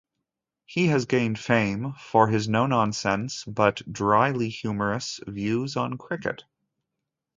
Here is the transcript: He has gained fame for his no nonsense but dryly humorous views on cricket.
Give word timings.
He 0.65 0.87
has 0.87 1.05
gained 1.05 1.37
fame 1.37 1.93
for 1.93 2.27
his 2.27 2.49
no 2.49 2.65
nonsense 2.65 3.43
but 3.45 3.83
dryly 3.93 4.49
humorous 4.49 5.19
views 5.27 5.75
on 5.77 5.99
cricket. 5.99 6.43